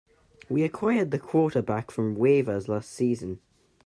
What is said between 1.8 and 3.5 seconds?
from waivers last season.